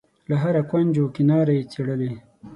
[0.29, 2.11] له هره کونج و کناره یې څېړلې.